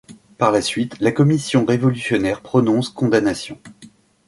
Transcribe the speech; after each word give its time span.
Par 0.39 0.51
la 0.51 0.63
suite, 0.63 0.99
la 0.99 1.11
commission 1.11 1.63
révolutionnaire 1.63 2.41
prononce 2.41 2.89
condamnations. 2.89 3.59